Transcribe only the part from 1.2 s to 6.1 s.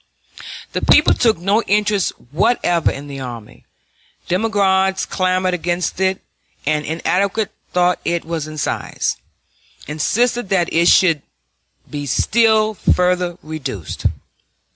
no interest whatever in the army; demagogues clamored against